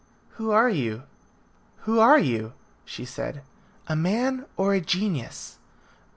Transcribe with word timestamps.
"Who 0.29 0.49
are 0.49 0.67
you? 0.67 1.03
Who 1.81 1.99
are 1.99 2.17
you?" 2.17 2.53
she 2.85 3.05
said. 3.05 3.43
"A 3.85 3.95
man 3.95 4.47
or 4.57 4.73
a 4.73 4.81
genius?" 4.81 5.59